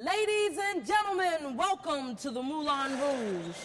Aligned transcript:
Ladies 0.00 0.56
and 0.62 0.86
gentlemen, 0.86 1.56
welcome 1.56 2.14
to 2.14 2.30
the 2.30 2.40
Moulin 2.40 2.92
Rouge. 3.00 3.56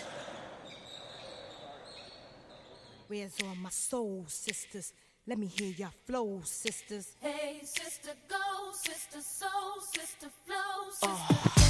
Where's 3.07 3.37
all 3.43 3.53
my 3.61 3.69
soul 3.69 4.25
sisters? 4.27 4.93
Let 5.27 5.37
me 5.37 5.45
hear 5.45 5.71
your 5.77 5.91
flow, 6.07 6.41
sisters. 6.43 7.13
Hey, 7.19 7.59
sister, 7.61 8.13
go, 8.27 8.71
sister, 8.71 9.21
soul, 9.21 9.79
sister, 9.79 10.27
flow, 10.47 10.55
ah. 11.03 11.35
sister. 11.45 11.61
Hey, 11.61 11.62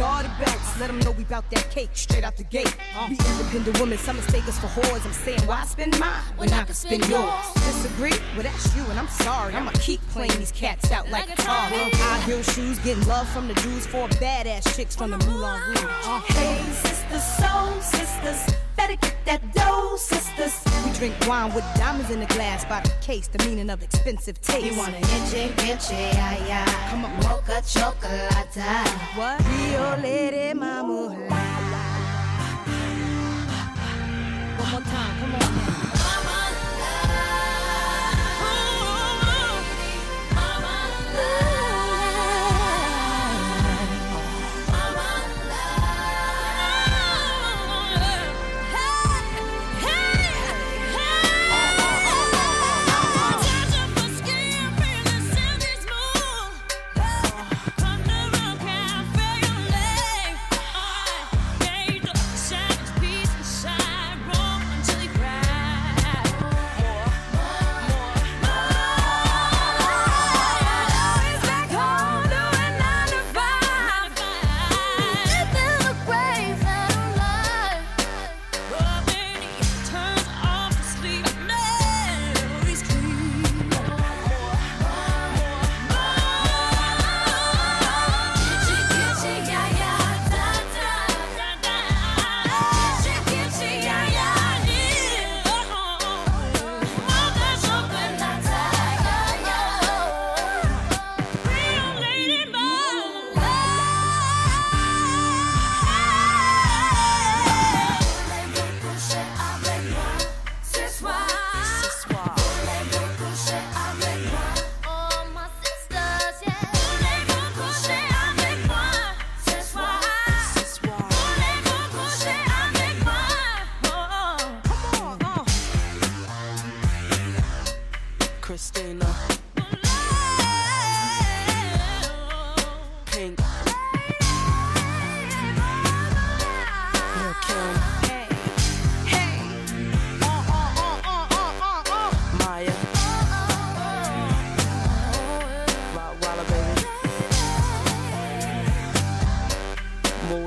in 0.00 0.30
the 0.30 0.44
belts. 0.44 0.80
Let 0.80 0.88
them 0.88 0.98
know 1.00 1.12
we 1.12 1.24
bout 1.24 1.48
that 1.50 1.70
cake 1.70 1.90
straight 1.94 2.24
out 2.24 2.36
the 2.36 2.44
gate. 2.44 2.74
We 3.08 3.16
independent 3.16 3.78
women, 3.80 3.98
some 3.98 4.16
mistake 4.16 4.46
us 4.48 4.58
for 4.58 4.66
whores. 4.66 5.04
I'm 5.04 5.12
saying, 5.12 5.40
why 5.46 5.64
spend 5.64 5.98
mine 6.00 6.22
when 6.36 6.52
I 6.52 6.64
can 6.64 6.74
spend 6.74 7.08
yours? 7.08 7.30
Disagree? 7.54 8.12
Well, 8.34 8.42
that's 8.42 8.74
you, 8.76 8.82
and 8.86 8.98
I'm 8.98 9.08
sorry. 9.08 9.54
I'ma 9.54 9.70
keep 9.74 10.00
playing 10.08 10.36
these 10.38 10.52
cats 10.52 10.90
out 10.90 11.08
like 11.10 11.30
a 11.32 11.36
car. 11.42 11.68
High 11.70 12.20
heel 12.22 12.42
shoes, 12.42 12.78
getting 12.80 13.06
love 13.06 13.28
from 13.28 13.48
the 13.48 13.54
dudes, 13.54 13.86
four 13.86 14.08
badass 14.08 14.74
chicks 14.76 14.96
from 14.96 15.10
the 15.10 15.18
Moulin 15.26 15.60
Rouge. 15.68 15.78
Uh, 15.84 16.20
Hey, 16.28 16.62
sisters, 16.72 17.22
soul 17.38 17.80
sisters, 17.80 18.56
better 18.76 18.96
get 18.96 19.16
that 19.24 19.54
dough, 19.54 19.96
sisters. 19.96 20.62
we 20.84 20.92
drink 20.92 21.14
wine 21.26 21.52
with 21.54 21.64
diamonds 21.76 22.10
in 22.10 22.20
the 22.20 22.26
glass 22.26 22.64
by 22.64 22.80
the 22.80 22.90
case, 23.00 23.28
the 23.28 23.42
meaning 23.44 23.70
of 23.70 23.82
expensive 23.82 24.40
taste. 24.40 24.64
You 24.64 24.76
wanna 24.76 24.98
itchy, 24.98 25.52
itchy, 25.70 25.94
yeah, 25.94 26.46
yeah. 26.46 26.90
Come 26.90 27.04
on. 27.04 27.16
Mocha 27.22 27.62
chocolate. 27.66 28.56
What? 29.16 29.40
Rio 29.46 29.96
Lady 30.02 30.54
Mama. 30.54 31.14
One 34.58 34.70
more 34.70 34.80
time, 34.80 35.20
come 35.20 35.34
on. 35.34 35.73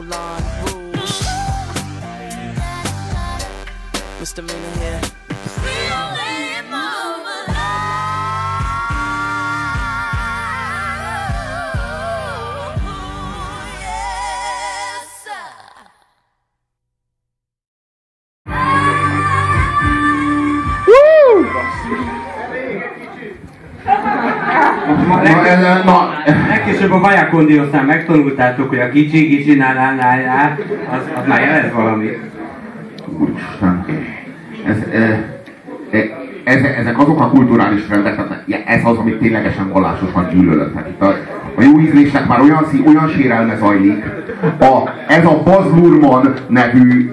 Moulin 0.08 0.44
Rouge. 0.64 1.28
Misdemeanor 4.20 4.80
here. 4.80 5.07
Ma, 25.08 25.22
ez, 25.24 25.84
na, 25.86 26.10
Legkésőbb 26.48 26.92
a 26.92 27.00
vajákondi 27.00 27.58
aztán 27.58 27.86
megtanultátok, 27.86 28.70
hogy 28.70 28.80
a 28.80 28.90
kicsi, 28.90 29.28
kicsi, 29.28 29.56
ná, 29.56 29.74
ná, 29.74 29.94
ná, 29.94 30.16
ná, 30.16 30.58
az, 30.92 31.02
az 31.22 31.28
már 31.28 31.42
jelent 31.42 31.74
valamit. 31.74 32.20
úristen, 33.18 33.86
ez, 34.66 34.78
e, 34.94 35.26
e, 35.92 35.98
ez, 36.44 36.62
ezek 36.64 37.00
azok 37.00 37.20
a 37.20 37.30
kulturális 37.30 37.90
rendek, 37.90 38.16
tehát 38.16 38.44
ez 38.66 38.82
az, 38.84 38.98
amit 38.98 39.20
ténylegesen 39.20 39.70
vallásosan 39.72 40.30
gyűlölök. 40.34 40.74
Tehát 40.74 40.88
itt 40.90 41.02
a, 41.02 41.16
A 41.58 41.62
jó 41.62 41.80
ízlésnek 41.80 42.28
már 42.28 42.42
olyan, 42.42 42.66
szí- 42.72 42.88
olyan 42.88 43.08
sérelme 43.10 43.58
zajlik. 43.58 44.04
A, 44.60 44.90
ez 45.08 45.26
a 45.26 45.44
Baz 45.44 45.66
Luhrmann 45.76 46.34
nevű 46.48 47.12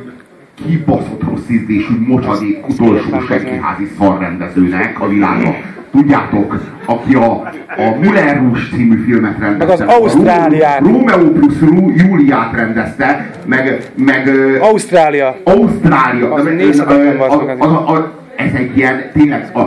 kibaszott 0.55 1.23
rossz 1.23 1.49
ízlésű 1.49 1.95
mocsadék 2.07 2.69
utolsó 2.69 3.21
senkiházi 3.29 3.89
szarrendezőnek 3.99 5.01
a 5.01 5.09
világa. 5.09 5.55
Tudjátok, 5.91 6.61
aki 6.85 7.15
a, 7.15 7.31
a 7.77 7.97
Muller 8.03 8.37
Rouge 8.37 8.61
című 8.75 8.97
filmet 9.05 9.39
rendezte. 9.39 9.85
Meg 9.85 9.89
az 9.91 10.01
Ausztráliát. 10.01 10.81
Rómeó 10.81 11.31
plusz 11.31 11.61
Rú- 11.61 12.01
Júliát 12.01 12.53
rendezte, 12.55 13.31
meg, 13.47 13.91
meg 13.95 14.31
Ausztrália. 14.61 15.37
Ausztrália. 15.45 16.33
Az 16.33 16.45
de- 16.45 16.85
az, 17.29 17.41
az, 17.59 17.69
az, 17.87 18.01
ez 18.37 18.53
egy 18.55 18.77
ilyen, 18.77 19.03
tényleg, 19.13 19.51
a, 19.53 19.61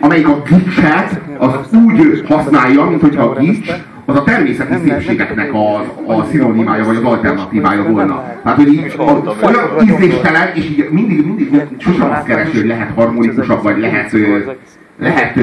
amelyik 0.00 0.28
a 0.28 0.42
gicset, 0.48 1.20
az 1.38 1.78
úgy 1.86 2.24
használja, 2.28 2.84
mint 2.84 3.00
hogyha 3.00 3.22
a 3.22 3.38
gics, 3.38 3.70
az 4.08 4.16
a 4.16 4.24
természeti 4.24 4.74
szépségeknek 4.84 5.52
a, 5.54 5.76
a 6.06 6.24
szinonimája, 6.30 6.84
vagy 6.84 6.96
az 6.96 7.02
alternatívája 7.04 7.82
volna. 7.82 8.24
Tehát, 8.42 8.58
hogy 8.58 8.72
így, 8.72 8.94
olyan 9.42 9.88
ízléstelen, 9.88 10.48
és 10.54 10.64
így 10.64 10.88
mindig, 10.90 11.26
mindig, 11.26 11.50
mindig 11.50 11.80
sosem 11.80 12.10
azt 12.10 12.24
keresi, 12.24 12.56
hogy 12.56 12.66
lehet 12.66 12.90
harmonikusabb, 12.94 13.62
vagy 13.62 13.78
lehet, 13.78 14.12
lehet 14.98 15.38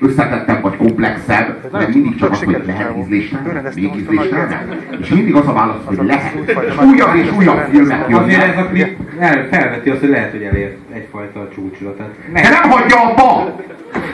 összetettebb, 0.00 0.62
vagy 0.62 0.76
komplexebb, 0.76 1.70
de 1.72 1.88
mindig 1.92 2.16
csak 2.16 2.30
az, 2.30 2.42
hogy 2.42 2.62
lehet 2.66 2.96
ízléstelen, 2.98 3.72
még 3.74 3.90
ízléstelen. 3.96 4.68
És 5.00 5.08
mindig 5.08 5.34
az 5.34 5.46
a 5.46 5.52
válasz, 5.52 5.84
hogy 5.84 5.98
lehet. 6.06 6.34
És 6.68 6.76
újabb 6.84 7.14
és 7.14 7.32
újabb 7.36 7.58
filmek 7.70 8.16
Azért 8.16 8.42
ez 8.42 8.48
jönnek. 8.48 8.58
a 8.58 8.68
klip 8.68 8.98
el, 9.18 9.48
felveti 9.50 9.90
azt, 9.90 10.00
hogy 10.00 10.08
lehet, 10.08 10.30
hogy 10.30 10.42
elért 10.42 10.76
egyfajta 10.92 11.48
csúcsra. 11.54 11.94
Tehát 11.94 12.12
De 12.32 12.48
nem 12.60 12.70
hagyja 12.70 12.96
abba! 13.00 13.56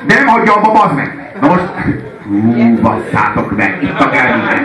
De 0.07 0.15
nem 0.15 0.27
hagyja 0.27 0.53
abba, 0.55 0.73
bazd 0.73 0.95
meg! 0.95 1.33
Na 1.41 1.49
most... 1.49 1.65
Hú, 2.27 2.81
basszátok 2.81 3.57
meg, 3.57 3.79
itt 3.83 4.01
a 4.01 4.15
elmondás. 4.15 4.61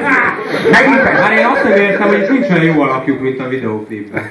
Megint 0.72 1.04
Már 1.04 1.32
én 1.32 1.46
azt 1.46 1.64
nem 1.64 1.78
értem, 1.78 2.08
hogy 2.08 2.18
itt 2.20 2.30
nincs 2.30 2.50
olyan 2.50 2.64
jó 2.64 2.82
alakjuk, 2.82 3.22
mint 3.22 3.40
a 3.40 3.48
videóklipben. 3.48 4.24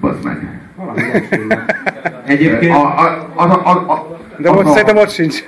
Bazd 0.00 0.24
meg. 0.24 0.48
Valami. 0.76 1.02
Egyébként, 2.26 2.74
A, 2.74 2.98
a, 2.98 3.28
az 3.34 3.50
a, 3.50 3.60
a, 3.64 3.70
a, 3.92 4.18
De 4.36 4.50
ott 4.50 4.64
a- 4.64 4.68
szerintem 4.68 4.96
ott 4.96 5.10
sincs. 5.10 5.44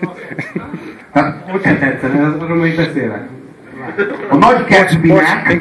hát, 1.13 1.37
hogy 1.51 1.63
se 1.63 1.77
tetszene, 1.79 2.27
az- 2.27 2.43
arról 2.43 2.57
még 2.57 2.77
beszélek. 2.77 3.29
A 4.31 4.37
nagy 4.37 4.65
Gatsby-nek 4.69 5.59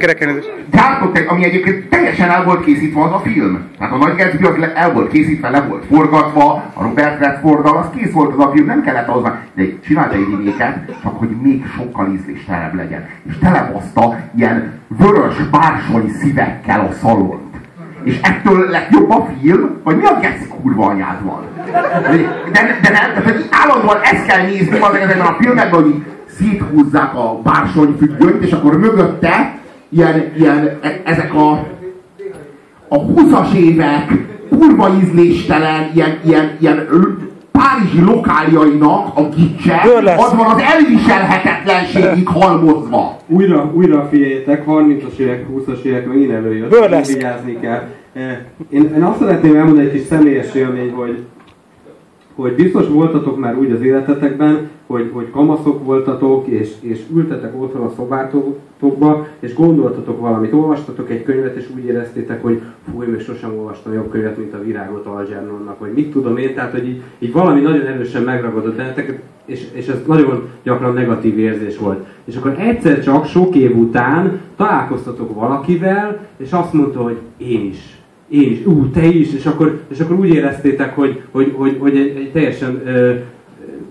gyártott 0.71 1.17
egy, 1.17 1.25
ami 1.27 1.43
egyébként 1.43 1.89
teljesen 1.89 2.29
el 2.29 2.43
volt 2.43 2.63
készítve 2.63 3.03
az 3.03 3.11
a 3.11 3.19
film. 3.19 3.67
Tehát 3.77 3.93
a 3.93 3.97
nagy 3.97 4.15
Gatsby 4.15 4.45
az 4.45 4.69
el 4.75 4.91
volt 4.91 5.11
készítve, 5.11 5.49
le 5.49 5.61
volt 5.61 5.85
forgatva, 5.85 6.63
a 6.73 6.81
Robert 6.83 7.19
Redforddal, 7.19 7.77
az 7.77 7.85
kész 7.95 8.11
volt 8.11 8.33
az 8.33 8.39
a 8.39 8.51
film, 8.53 8.65
nem 8.65 8.83
kellett 8.83 9.07
ahhoz 9.07 9.23
már, 9.23 9.39
de 9.53 9.63
csinált 9.85 10.13
egy 10.13 10.27
reméket, 10.31 10.77
csak 11.01 11.19
hogy 11.19 11.29
még 11.41 11.65
sokkal 11.75 12.13
ízléstelenebb 12.13 12.75
legyen. 12.75 13.07
És 13.29 13.33
telebaszta 13.37 14.19
ilyen 14.35 14.79
vörös 14.87 15.35
bársony 15.51 16.09
szívekkel 16.21 16.79
a 16.79 16.93
szalont. 17.01 17.47
És 18.03 18.19
ettől 18.21 18.69
lett 18.69 18.89
jobb 18.91 19.09
a 19.09 19.27
film, 19.41 19.79
vagy 19.83 19.97
mi 19.97 20.05
a 20.05 20.19
geci 20.21 20.47
kurva 20.61 20.85
anyád 20.85 21.23
van? 21.23 21.41
De, 22.51 22.79
de 22.81 22.89
de 22.91 23.21
hogy 23.23 23.47
állandóan 23.49 23.97
ezt 24.03 24.25
kell 24.25 24.45
nézni 24.45 24.79
az 24.79 24.93
ezekben 24.93 25.27
a 25.27 25.37
filmekben, 25.39 25.81
hogy 25.81 26.03
széthúzzák 26.39 27.15
a 27.15 27.39
bársonyfüggönyt, 27.43 28.43
és 28.43 28.51
akkor 28.51 28.77
mögötte 28.79 29.59
ilyen, 29.89 30.23
ilyen 30.37 30.77
e- 30.81 31.01
ezek 31.05 31.33
a 31.35 31.67
a 32.91 33.05
20-as 33.05 33.53
évek 33.53 34.13
kurva 34.49 34.89
ízléstelen, 35.03 35.89
ilyen, 35.93 36.17
ilyen, 36.25 36.51
ilyen 36.59 36.87
párizsi 37.51 38.01
lokáljainak 38.01 39.17
a 39.17 39.21
gicse, 39.35 39.81
az 40.17 40.33
van 40.35 40.45
az 40.45 40.61
elviselhetetlenségig 40.73 42.27
halmozva. 42.27 43.17
Újra, 43.27 43.71
újra 43.73 44.07
figyeljetek, 44.11 44.63
30-as 44.67 45.17
évek, 45.17 45.45
20-as 45.55 45.81
évek 45.83 46.07
megint 46.07 46.31
előjött. 46.31 46.71
Vigyázni 47.13 47.57
kell. 47.61 47.87
Eh, 48.13 48.37
Én, 48.69 48.93
én 48.95 49.03
azt 49.03 49.19
szeretném 49.19 49.55
elmondani 49.55 49.85
egy 49.87 49.93
kis 49.93 50.03
személyes 50.09 50.53
élmény, 50.53 50.91
hogy 50.91 51.23
hogy 52.41 52.55
biztos 52.55 52.87
voltatok 52.87 53.39
már 53.39 53.57
úgy 53.57 53.71
az 53.71 53.81
életetekben, 53.81 54.69
hogy, 54.87 55.09
hogy 55.13 55.29
kamaszok 55.31 55.85
voltatok, 55.85 56.47
és, 56.47 56.71
és 56.79 57.01
ültetek 57.13 57.61
otthon 57.61 57.81
a 57.81 57.91
szobátokba, 57.95 59.27
és 59.39 59.53
gondoltatok 59.53 60.19
valamit, 60.19 60.53
olvastatok 60.53 61.09
egy 61.09 61.23
könyvet, 61.23 61.55
és 61.55 61.69
úgy 61.75 61.85
éreztétek, 61.85 62.41
hogy 62.41 62.61
fúj, 62.91 63.05
még 63.05 63.19
sosem 63.19 63.57
olvastam 63.57 63.93
jobb 63.93 64.09
könyvet, 64.09 64.37
mint 64.37 64.53
a 64.53 64.63
virágot 64.63 65.05
Algernonnak, 65.05 65.79
vagy 65.79 65.93
mit 65.93 66.11
tudom 66.11 66.37
én, 66.37 66.53
tehát 66.53 66.71
hogy 66.71 66.87
így, 66.87 67.01
így 67.19 67.31
valami 67.31 67.61
nagyon 67.61 67.85
erősen 67.85 68.23
megragadott 68.23 68.75
benneteket, 68.75 69.19
és, 69.45 69.67
és 69.73 69.87
ez 69.87 70.01
nagyon 70.07 70.47
gyakran 70.63 70.93
negatív 70.93 71.39
érzés 71.39 71.77
volt. 71.77 72.05
És 72.23 72.35
akkor 72.35 72.55
egyszer 72.59 73.03
csak 73.03 73.25
sok 73.25 73.55
év 73.55 73.77
után 73.77 74.39
találkoztatok 74.55 75.35
valakivel, 75.35 76.27
és 76.37 76.51
azt 76.51 76.73
mondta, 76.73 77.01
hogy 77.01 77.17
én 77.37 77.65
is 77.65 77.98
én 78.29 78.51
is, 78.51 78.65
ú, 78.65 78.89
te 78.89 79.05
is, 79.05 79.33
és 79.33 79.45
akkor, 79.45 79.81
és 79.87 79.99
akkor 79.99 80.19
úgy 80.19 80.29
éreztétek, 80.29 80.95
hogy, 80.95 81.21
hogy, 81.31 81.53
hogy, 81.55 81.77
hogy 81.79 81.97
egy, 81.97 82.15
egy 82.17 82.31
teljesen 82.31 82.81
ö, 82.85 83.13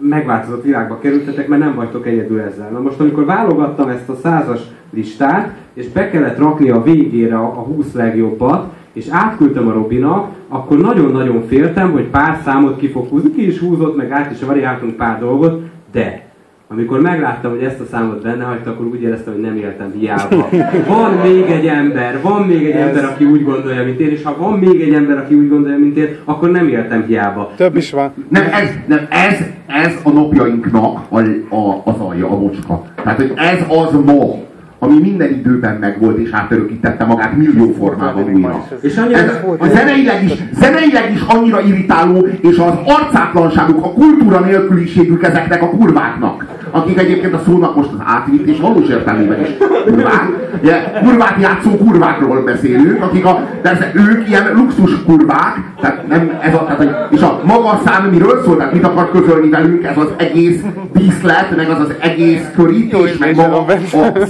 megváltozott 0.00 0.64
világba 0.64 0.98
kerültetek, 0.98 1.48
mert 1.48 1.62
nem 1.62 1.74
vagytok 1.74 2.06
egyedül 2.06 2.40
ezzel. 2.40 2.70
Na 2.70 2.80
most, 2.80 3.00
amikor 3.00 3.24
válogattam 3.24 3.88
ezt 3.88 4.08
a 4.08 4.14
százas 4.14 4.60
listát, 4.90 5.56
és 5.74 5.88
be 5.88 6.10
kellett 6.10 6.38
rakni 6.38 6.70
a 6.70 6.82
végére 6.82 7.36
a, 7.36 7.44
a 7.44 7.62
20 7.62 7.92
legjobbat, 7.92 8.72
és 8.92 9.06
átküldtem 9.10 9.68
a 9.68 9.72
Robinak, 9.72 10.28
akkor 10.48 10.78
nagyon-nagyon 10.78 11.46
féltem, 11.46 11.90
hogy 11.90 12.04
pár 12.04 12.40
számot 12.44 12.78
ki 12.78 12.88
fog 12.88 13.08
húzni, 13.08 13.30
ki 13.30 13.46
is 13.46 13.58
húzott, 13.58 13.96
meg 13.96 14.10
át 14.10 14.32
is 14.32 14.42
variáltunk 14.42 14.96
pár 14.96 15.18
dolgot, 15.18 15.62
de 15.92 16.27
amikor 16.70 17.00
megláttam, 17.00 17.50
hogy 17.50 17.62
ezt 17.62 17.80
a 17.80 17.84
számot 17.90 18.22
benne 18.22 18.44
hagyta, 18.44 18.70
akkor 18.70 18.86
úgy 18.86 19.02
éreztem, 19.02 19.32
hogy 19.32 19.42
nem 19.42 19.56
éltem 19.56 19.92
hiába. 19.98 20.48
Van 20.86 21.12
még 21.12 21.44
egy 21.50 21.66
ember, 21.66 22.20
van 22.22 22.42
még 22.42 22.64
egy 22.64 22.76
ember, 22.76 23.04
aki 23.04 23.24
úgy 23.24 23.44
gondolja, 23.44 23.84
mint 23.84 24.00
én, 24.00 24.10
és 24.10 24.22
ha 24.22 24.36
van 24.38 24.58
még 24.58 24.80
egy 24.80 24.92
ember, 24.92 25.18
aki 25.18 25.34
úgy 25.34 25.48
gondolja, 25.48 25.78
mint 25.78 25.96
én, 25.96 26.16
akkor 26.24 26.50
nem 26.50 26.68
éltem 26.68 27.04
hiába. 27.06 27.52
Több 27.56 27.76
is 27.76 27.90
van. 27.90 28.12
Nem, 28.28 28.42
ez, 28.42 28.68
nem, 28.86 29.06
ez, 29.10 29.38
ez 29.66 29.94
a 30.02 30.10
napjainknak 30.10 31.00
a, 31.08 31.18
a, 31.54 31.82
az 31.84 31.98
alja, 31.98 32.30
a 32.30 32.38
mocska. 32.38 32.84
Tehát, 33.02 33.16
hogy 33.16 33.32
ez 33.36 33.60
az 33.68 33.92
ma, 34.04 34.46
ami 34.78 34.98
minden 34.98 35.30
időben 35.30 35.76
megvolt 35.76 36.18
és 36.18 36.30
átörökítette 36.32 37.04
magát 37.04 37.36
millió 37.36 37.72
formában 37.78 38.32
újra. 38.34 38.64
És 38.80 38.96
Ez 38.96 39.38
a 39.58 39.66
zeneileg 39.66 40.24
is, 40.24 40.32
zeneileg 40.52 41.12
is 41.14 41.20
annyira 41.28 41.60
irritáló, 41.60 42.26
és 42.40 42.58
az 42.58 42.72
arcátlanságuk, 42.86 43.84
a 43.84 43.92
kultúra 43.92 44.40
nélküliségük 44.40 45.22
ezeknek 45.22 45.62
a 45.62 45.68
kurváknak, 45.68 46.44
akik 46.70 46.98
egyébként 46.98 47.34
a 47.34 47.40
szónak 47.44 47.76
most 47.76 47.88
az 47.92 48.02
átvitt 48.04 48.46
és 48.46 48.60
valós 48.60 48.88
értelmében 48.88 49.40
is 49.40 49.48
kurvák. 49.84 50.28
Ugye, 50.62 50.82
kurvát 51.02 51.36
játszó 51.40 51.76
kurvákról 51.76 52.42
beszélünk, 52.42 53.02
akik 53.02 53.24
a, 53.24 53.46
persze 53.62 53.90
ők 53.94 54.28
ilyen 54.28 54.52
luxus 54.54 55.02
kurvák, 55.04 55.56
tehát 55.80 56.08
nem 56.08 56.38
ez 56.40 56.54
a, 56.54 56.64
tehát, 56.64 57.12
és 57.12 57.20
a 57.20 57.40
maga 57.44 57.80
szám 57.84 58.04
miről 58.04 58.42
szól, 58.44 58.56
tehát 58.56 58.72
mit 58.72 58.84
akar 58.84 59.10
közölni 59.10 59.48
velünk, 59.48 59.84
ez 59.84 59.96
az 59.96 60.12
egész 60.16 60.60
díszlet, 60.92 61.56
meg 61.56 61.68
az 61.68 61.80
az 61.80 61.94
egész 62.00 62.50
körítés, 62.56 63.18
meg 63.18 63.36
maga 63.36 63.64
a 63.64 63.72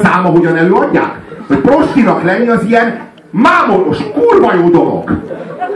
száma, 0.03 0.29
hogyan 0.29 0.57
előadják. 0.57 1.15
Hogy 1.47 1.59
prostinak 1.59 2.23
lenni 2.23 2.49
az 2.49 2.65
ilyen 2.65 2.99
mámoros, 3.31 3.99
kurva 4.13 4.55
jó 4.55 4.69
dolog. 4.69 5.23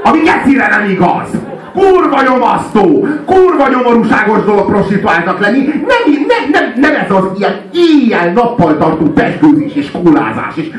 Ami 0.02 0.18
gecire 0.18 0.68
nem 0.68 0.90
igaz. 0.90 1.51
Kurva 1.72 2.22
nyomasztó, 2.22 3.06
kurva 3.24 3.68
nyomorúságos 3.68 4.44
dolog 4.44 4.66
prostituáltak 4.66 5.40
lenni. 5.40 5.58
Nem, 5.58 6.12
nem, 6.28 6.50
nem, 6.52 6.72
nem 6.76 6.94
ez 6.94 7.10
az 7.10 7.24
ilyen 7.38 7.54
éjjel-nappal 7.72 8.78
tartó 8.78 9.04
pesgőzés 9.06 9.74
és 9.74 9.90
kólázás. 9.90 10.56
És 10.56 10.70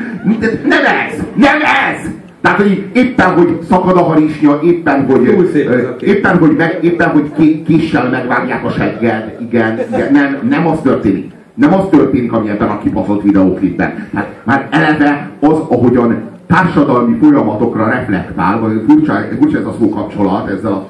nem 0.64 0.84
ez, 0.84 1.18
nem 1.34 1.56
ez. 1.62 2.10
Tehát, 2.40 2.58
hogy 2.58 2.90
éppen, 2.92 3.26
hogy 3.26 3.58
szakad 3.68 3.96
a 3.96 4.02
harisnya, 4.02 4.60
éppen, 4.62 5.06
hogy, 5.06 5.52
éppen, 6.00 6.38
hogy, 6.38 6.56
meg, 6.56 6.78
éppen, 6.82 7.08
hogy 7.08 7.30
ké- 7.36 7.62
késsel 7.66 8.08
megvágják 8.08 8.64
a 8.64 8.70
segged, 8.70 9.36
igen, 9.40 9.80
igen, 9.92 10.12
nem, 10.12 10.38
nem 10.48 10.66
az 10.66 10.78
történik. 10.82 11.32
Nem 11.54 11.74
az 11.74 11.84
történik, 11.90 12.32
ami 12.32 12.48
ebben 12.48 12.68
a 12.68 12.78
kibaszott 12.78 13.22
videóklipben. 13.22 14.08
Hát 14.14 14.28
már 14.44 14.68
eleve 14.70 15.30
az, 15.40 15.58
ahogyan 15.68 16.32
társadalmi 16.46 17.18
folyamatokra 17.20 17.88
reflektál, 17.88 18.60
vagy 18.60 18.82
furcsa, 18.88 19.12
furcsa 19.38 19.58
ez 19.58 19.66
a 19.66 19.74
szó 19.78 19.88
kapcsolat 19.88 20.48
ezzel 20.48 20.72
a 20.72 20.88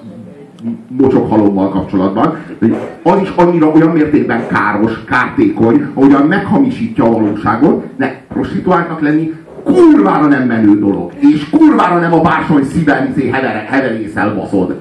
mocsokhalommal 0.88 1.68
kapcsolatban, 1.68 2.36
hogy 2.58 2.76
az 3.02 3.20
is 3.22 3.32
annyira 3.36 3.66
olyan 3.66 3.88
mértékben 3.88 4.46
káros, 4.46 5.04
kártékony, 5.04 5.86
ahogyan 5.94 6.26
meghamisítja 6.26 7.04
a 7.04 7.10
valóságot, 7.10 7.84
de 7.96 8.22
prostituáltnak 8.28 9.00
lenni 9.00 9.32
kurvára 9.64 10.26
nem 10.26 10.42
menő 10.42 10.78
dolog, 10.78 11.12
és 11.18 11.50
kurvára 11.50 11.98
nem 11.98 12.12
a 12.12 12.20
bársony 12.20 12.64
szíven 12.64 13.10
izé 13.10 13.28
hever, 13.28 13.66
heverészel 13.70 14.34
baszod. 14.34 14.80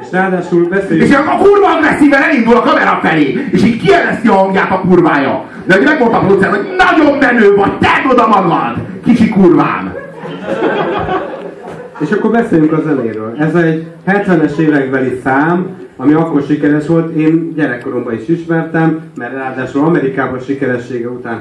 és 0.00 0.06
ráadásul 0.10 0.62
És 0.62 0.68
beszéljünk, 0.68 1.08
ilyen 1.08 1.26
a 1.26 1.36
kurva 1.36 1.76
agresszíven 1.76 2.22
elindul 2.22 2.56
a 2.56 2.60
kamera 2.60 2.98
felé, 3.02 3.48
és 3.50 3.64
így 3.64 3.82
kiereszti 3.82 4.28
a 4.28 4.32
hangját 4.32 4.70
a 4.70 4.80
kurvája. 4.80 5.44
De 5.68 5.74
hogy 5.74 5.84
megmondta 5.84 6.18
producer, 6.18 6.50
hogy 6.50 6.66
nagyon 6.76 7.18
menő 7.18 7.54
vagy, 7.54 7.78
tedd 7.78 8.10
oda 8.10 8.26
magad, 8.26 8.76
kicsi 9.04 9.28
kurvám. 9.28 9.94
és 12.00 12.10
akkor 12.10 12.30
beszéljünk 12.30 12.72
a 12.72 12.82
zenéről. 12.86 13.34
Ez 13.38 13.54
egy 13.54 13.86
70-es 14.06 14.58
évekbeli 14.58 15.20
szám, 15.24 15.66
ami 15.96 16.12
akkor 16.12 16.42
sikeres 16.42 16.86
volt, 16.86 17.16
én 17.16 17.52
gyerekkoromban 17.54 18.14
is 18.14 18.28
ismertem, 18.28 19.00
mert 19.16 19.34
ráadásul 19.34 19.84
Amerikában 19.84 20.38
sikeressége 20.38 21.08
után 21.08 21.40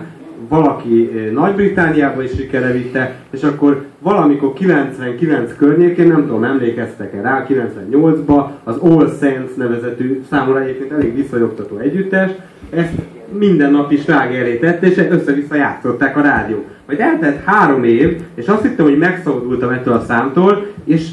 valaki 0.49 1.11
eh, 1.15 1.31
Nagy-Britániában 1.31 2.23
is 2.23 2.31
sikere 2.31 2.71
vitte, 2.71 3.15
és 3.29 3.43
akkor 3.43 3.85
valamikor 3.99 4.53
99 4.53 5.55
környékén, 5.57 6.07
nem 6.07 6.25
tudom, 6.25 6.43
emlékeztek-e 6.43 7.21
rá, 7.21 7.45
98-ba 7.49 8.45
az 8.63 8.75
All 8.77 9.09
Saints 9.19 9.55
nevezetű 9.55 10.21
számomra 10.29 10.61
egyébként 10.61 10.91
elég 10.91 11.15
visszajogtató 11.15 11.77
együttes, 11.77 12.31
ezt 12.69 12.93
minden 13.31 13.71
nap 13.71 13.91
is 13.91 14.01
sláger 14.01 14.39
elé 14.41 14.57
tette, 14.57 14.87
és 14.87 14.97
össze-vissza 14.97 15.55
játszották 15.55 16.17
a 16.17 16.21
rádió. 16.21 16.65
Majd 16.85 16.99
eltelt 16.99 17.43
három 17.43 17.83
év, 17.83 18.21
és 18.35 18.47
azt 18.47 18.61
hittem, 18.61 18.85
hogy 18.85 18.97
megszabadultam 18.97 19.69
ettől 19.69 19.93
a 19.93 20.05
számtól, 20.07 20.65
és 20.83 21.07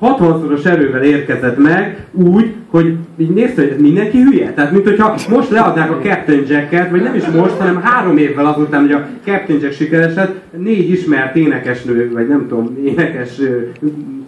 60-szoros 0.00 0.64
erővel 0.64 1.02
érkezett 1.02 1.58
meg 1.58 2.06
úgy, 2.12 2.54
hogy 2.70 2.96
így 3.16 3.30
nézte, 3.30 3.62
hogy 3.62 3.76
mindenki 3.78 4.20
hülye. 4.20 4.52
Tehát, 4.52 4.72
mint 4.72 4.84
hogyha 4.84 5.14
most 5.30 5.50
leadnák 5.50 5.90
a 5.90 5.98
Captain 6.02 6.44
Jacket, 6.48 6.90
vagy 6.90 7.02
nem 7.02 7.14
is 7.14 7.26
most, 7.26 7.56
hanem 7.58 7.80
három 7.82 8.16
évvel 8.16 8.46
azután, 8.46 8.80
hogy 8.80 8.92
a 8.92 9.06
Captain 9.24 9.60
Jack 9.60 9.72
sikeres 9.72 10.14
lett, 10.14 10.34
négy 10.56 10.90
ismert 10.90 11.36
énekesnő, 11.36 12.10
vagy 12.12 12.28
nem 12.28 12.46
tudom, 12.48 12.78
énekes 12.84 13.40
ö, 13.40 13.58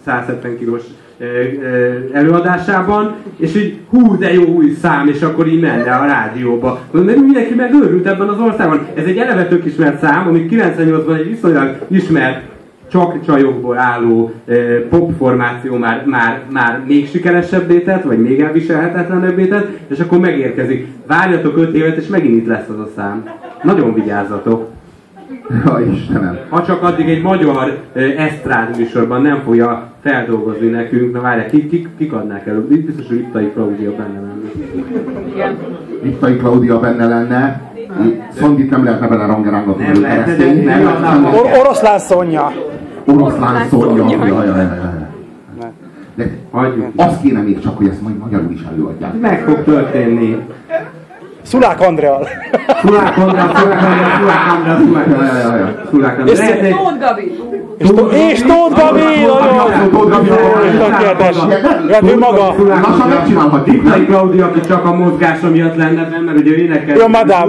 170 0.04 0.58
kilós 0.58 0.82
előadásában, 2.12 3.14
és 3.36 3.56
így 3.56 3.78
hú, 3.88 4.18
de 4.18 4.32
jó 4.32 4.44
új 4.44 4.70
szám, 4.70 5.08
és 5.08 5.22
akkor 5.22 5.46
így 5.46 5.60
menne 5.60 5.94
a 5.94 6.06
rádióba. 6.06 6.80
Mert 6.90 7.20
mindenki 7.20 7.54
megőrült 7.54 8.06
ebben 8.06 8.28
az 8.28 8.40
országban. 8.40 8.86
Ez 8.94 9.04
egy 9.04 9.16
eleve 9.16 9.46
tök 9.46 9.64
ismert 9.64 10.00
szám, 10.00 10.28
ami 10.28 10.48
98-ban 10.50 11.18
egy 11.18 11.28
viszonylag 11.28 11.76
ismert 11.88 12.42
csak 12.88 13.24
csajokból 13.24 13.78
álló 13.78 14.32
e, 14.46 14.54
popformáció 14.90 15.76
már, 15.76 16.02
már, 16.06 16.42
már 16.52 16.80
még 16.86 17.08
sikeresebbé 17.08 17.80
tett, 17.80 18.02
vagy 18.02 18.18
még 18.22 18.40
elviselhetetlenebbé 18.40 19.46
tett, 19.46 19.68
és 19.88 19.98
akkor 19.98 20.18
megérkezik. 20.18 20.86
Várjatok 21.06 21.56
öt 21.56 21.74
évet, 21.74 21.96
és 21.96 22.06
megint 22.06 22.36
itt 22.36 22.46
lesz 22.46 22.68
az 22.68 22.78
a 22.78 22.88
szám. 22.96 23.28
Nagyon 23.62 23.94
vigyázzatok. 23.94 24.68
Ja, 25.64 25.80
Istenem. 25.92 26.38
Ha 26.48 26.64
csak 26.64 26.82
addig 26.82 27.08
egy 27.08 27.22
magyar 27.22 27.78
esztrád 28.16 28.76
műsorban 28.76 29.22
nem 29.22 29.40
fogja 29.44 29.92
feldolgozni 30.02 30.68
nekünk, 30.68 31.12
na 31.12 31.20
várják, 31.20 31.50
kik, 31.50 31.70
kik, 31.70 31.88
kik 31.98 32.12
adnák 32.12 32.46
elő? 32.46 32.66
Itt 32.70 32.86
biztos, 32.86 33.06
hogy 33.06 33.18
Ittai 33.18 33.50
Claudia 33.54 33.90
benne 33.90 34.20
lenne. 34.20 34.50
Vittai 36.02 36.36
Claudia 36.36 36.80
benne 36.80 37.06
lenne. 37.06 37.60
Szondit 38.32 38.70
nem 38.70 38.84
lehetne 38.84 39.08
bele 39.08 39.26
rangerángatni. 39.26 39.84
Nem 39.84 40.02
lehetne, 40.02 40.34
de- 40.34 40.52
Nem, 40.52 40.82
nem, 40.82 41.00
nem. 41.00 41.24
Szólja. 41.32 41.56
Ja, 41.56 41.60
ja, 42.30 42.77
ja, 43.08 44.34
ja. 44.34 45.06
De 46.14 46.30
azt 46.96 47.20
kéne 47.20 47.40
még 47.40 47.60
csak, 47.60 47.76
hogy 47.76 47.86
ezt 47.88 48.02
majd 48.02 48.16
magyarul 48.18 48.52
is 48.52 48.60
előadják. 48.72 49.20
Meg 49.20 49.42
fog 49.46 49.64
történni. 49.64 50.36
Szulák 51.42 51.80
Andrea. 51.80 52.18
Szulák 52.80 53.16
András, 53.16 53.50
Szulák 53.58 53.82
András, 53.82 54.14
Szulák 54.18 54.50
András, 54.50 54.78
Szulák 54.80 55.58
ja. 55.58 55.82
Szulák 55.90 56.18
András. 56.18 56.32
És- 56.32 56.38
Lehet 56.38 56.60
egy- 56.60 56.76
És, 57.78 57.88
to- 57.88 58.12
és 58.12 58.42
Tóth 58.42 58.80
Gabi! 58.80 59.00
nagyon- 59.00 59.90
Tóth 59.90 60.10
Gabi, 60.10 60.28
Tökéletes. 60.78 61.36
Ja, 61.88 61.98
ő 62.12 62.18
maga. 62.18 62.54
Lassan 62.68 63.08
megcsinálhatjuk, 63.08 63.76
Ittai 63.76 63.98
nem? 63.98 64.06
Claudia, 64.06 64.44
aki 64.46 64.60
csak 64.60 64.84
a 64.84 64.94
mozgása 64.94 65.50
miatt 65.50 65.76
lenne 65.76 66.08
mert 66.26 66.38
ugye 66.38 66.50
ő 66.50 66.54
énekel. 66.56 66.96
Jó, 66.96 67.08
madám. 67.08 67.48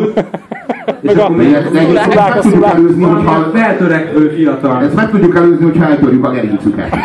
És 1.09 1.15
Meg 1.15 1.23
a- 1.23 1.23
akkor 1.23 1.51
ezt 1.57 1.73
meg 1.73 2.41
tudjuk 2.41 2.65
előzni, 2.65 3.03
hogyha... 3.03 3.49
feltörekvő 3.53 4.31
fiatal. 4.35 4.83
Ezt 4.83 4.95
meg 4.95 5.09
tudjuk 5.09 5.35
előzni, 5.35 5.63
hogyha 5.65 5.85
eltörjük 5.85 6.25
a 6.25 6.29
gerincüket. 6.29 6.95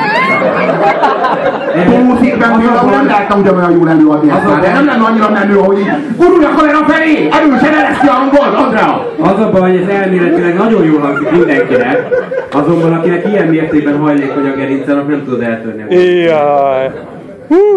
Tóthikben 1.86 2.58
például 2.58 2.90
nem 2.90 3.06
lehetne 3.06 3.34
ugyanolyan 3.34 3.72
jól 3.72 3.88
előadni 3.88 4.30
ezt 4.30 4.46
már, 4.48 4.60
de 4.60 4.72
nem 4.72 4.84
lenne 4.86 5.04
annyira 5.04 5.30
menő, 5.30 5.54
hogy 5.54 5.78
így 5.78 5.90
gurulj 6.16 6.44
a 6.44 6.48
kamera 6.56 6.78
felé, 6.86 7.28
erősen 7.32 7.74
ereszti 7.84 8.06
a 8.06 8.10
hangot, 8.10 8.64
Andrea! 8.64 9.06
Az 9.20 9.40
a 9.40 9.50
baj, 9.52 9.70
hogy 9.70 9.80
ez 9.80 9.88
elméletileg 9.88 10.54
nagyon 10.56 10.84
jól 10.84 11.00
hangzik 11.00 11.30
mindenkinek, 11.30 12.08
azonban 12.52 12.92
akinek 12.92 13.26
ilyen 13.32 13.48
mértékben 13.48 13.98
hajlékony 13.98 14.48
a 14.48 14.56
gerince, 14.56 14.92
annak 14.92 15.08
nem 15.08 15.22
tudod 15.24 15.40
eltörni. 15.42 15.82
a 15.82 15.94
Jaj. 15.94 16.90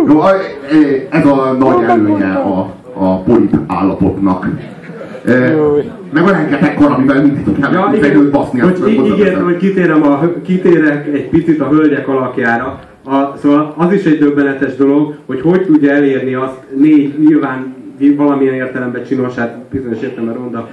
Jó, 0.07 0.19
a- 0.19 0.31
ez 1.09 1.25
a 1.25 1.55
nagy 1.59 1.83
előnye 1.89 2.31
a, 2.33 2.73
a 2.93 3.19
polip 3.21 3.55
állapotnak. 3.67 4.47
Meg 6.13 6.23
a 6.23 6.31
rengeteg 6.31 6.73
kor, 6.73 6.91
amivel 6.91 7.21
mindig 7.21 7.45
Ja, 7.61 7.89
tudják 7.91 8.11
igen, 8.11 8.31
baszni. 8.31 8.59
hogy 8.59 9.05
ígértem, 9.05 9.43
hogy 9.43 9.57
kitérem 9.57 10.03
a, 10.03 10.31
kitérek 10.45 11.07
egy 11.13 11.29
picit 11.29 11.61
a 11.61 11.67
hölgyek 11.67 12.07
alakjára. 12.07 12.79
A, 13.05 13.37
szóval 13.41 13.73
az 13.77 13.93
is 13.93 14.03
egy 14.03 14.17
döbbenetes 14.17 14.75
dolog, 14.75 15.15
hogy 15.25 15.41
hogy 15.41 15.61
tudja 15.61 15.91
elérni 15.91 16.33
azt 16.33 16.57
négy 16.75 17.13
nyilván 17.19 17.75
valamilyen 18.15 18.53
értelemben 18.53 19.03
csinos, 19.03 19.35
hát 19.35 19.57
bizonyos 19.71 20.01
értelemben 20.01 20.35
ronda 20.35 20.69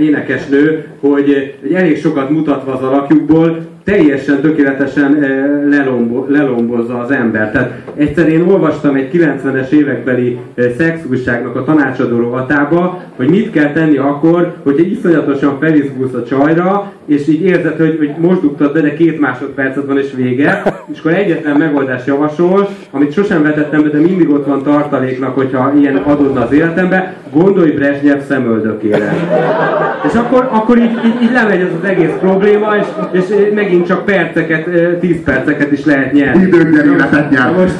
énekesnő, 0.00 0.84
hogy, 1.00 1.54
hogy 1.60 1.72
elég 1.72 1.98
sokat 1.98 2.30
mutatva 2.30 2.72
az 2.72 2.82
alakjukból, 2.82 3.58
teljesen 3.86 4.40
tökéletesen 4.40 5.22
eh, 5.22 5.44
lelombo, 5.68 6.24
lelombozza 6.28 6.98
az 6.98 7.10
ember. 7.10 7.50
Tehát 7.50 7.72
egyszer 7.96 8.28
én 8.28 8.42
olvastam 8.42 8.94
egy 8.94 9.10
90-es 9.12 9.68
évekbeli 9.70 10.38
eh, 10.54 10.72
szexújságnak 10.78 11.56
a 11.56 11.64
tanácsadó 11.64 12.16
rovatába, 12.16 13.02
hogy 13.16 13.28
mit 13.28 13.50
kell 13.50 13.72
tenni 13.72 13.96
akkor, 13.96 14.54
hogyha 14.62 14.86
iszonyatosan 14.86 15.58
felizgulsz 15.60 16.12
a 16.12 16.24
csajra, 16.24 16.92
és 17.06 17.28
így 17.28 17.42
érzed, 17.42 17.76
hogy, 17.76 17.96
hogy 17.98 18.14
most 18.18 18.40
dugtad 18.40 18.72
be, 18.72 18.80
de 18.80 18.94
két 18.94 19.20
másodpercet 19.20 19.86
van 19.86 19.98
és 19.98 20.12
vége, 20.14 20.62
és 20.92 20.98
akkor 20.98 21.12
egyetlen 21.12 21.56
megoldás 21.56 22.06
javasol, 22.06 22.68
amit 22.90 23.12
sosem 23.12 23.42
vetettem 23.42 23.82
be, 23.82 23.88
de 23.88 23.98
mindig 23.98 24.30
ott 24.30 24.46
van 24.46 24.62
tartaléknak, 24.62 25.34
hogyha 25.34 25.72
ilyen 25.78 25.96
adódna 25.96 26.40
az 26.40 26.52
életembe, 26.52 27.14
gondolj 27.32 27.70
Brezsnyev 27.70 28.20
szemöldökére. 28.28 29.12
És 30.06 30.14
akkor, 30.14 30.48
akkor 30.52 30.78
így, 30.78 31.00
így, 31.04 31.22
így 31.22 31.32
lemegy 31.32 31.60
ez 31.60 31.72
az 31.82 31.88
egész 31.88 32.12
probléma, 32.20 32.76
és, 32.76 32.86
és 33.10 33.24
megint 33.54 33.75
csak 33.84 34.04
perceket, 34.04 34.66
eh, 34.66 34.96
10 35.00 35.22
perceket 35.24 35.72
is 35.72 35.84
lehet 35.84 36.12
nyerni. 36.12 36.42
Időgyeréletet 36.42 37.30
nyer. 37.30 37.50
Na 37.52 37.60
most, 37.60 37.74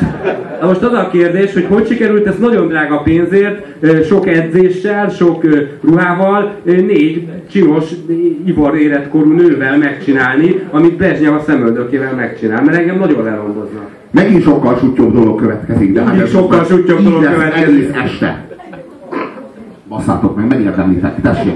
na 0.61 0.67
most 0.67 0.83
az 0.83 0.93
a 0.93 1.09
kérdés, 1.13 1.53
hogy 1.53 1.67
hogy 1.69 1.87
sikerült 1.87 2.27
ezt 2.27 2.39
nagyon 2.41 2.69
drága 2.69 2.99
pénzért, 2.99 3.67
sok 4.07 4.27
edzéssel, 4.29 5.09
sok 5.09 5.45
ruhával, 5.83 6.53
négy 6.65 7.29
csinos, 7.51 7.85
ivor 8.47 8.77
életkorú 8.77 9.33
nővel 9.33 9.79
megcsinálni, 9.79 10.61
amit 10.71 10.97
Brezsnyev 10.97 11.35
a 11.35 11.41
szemöldökével 11.47 12.15
megcsinál, 12.15 12.63
mert 12.65 12.79
engem 12.79 12.99
nagyon 12.99 13.23
leromboznak. 13.25 13.89
Megint 14.11 14.43
sokkal 14.43 14.77
suttyobb 14.79 15.13
dolog 15.13 15.41
következik, 15.41 15.93
de 15.93 16.01
Mindig 16.03 16.21
ez- 16.21 16.31
sokkal 16.31 16.65
suttyobb 16.65 17.01
dolog 17.03 17.23
következik. 17.23 17.69
egész 17.69 17.91
este. 18.05 18.45
Basszátok 19.89 20.37
meg, 20.37 20.47
megérdemlitek, 20.49 21.21
tessék. 21.23 21.55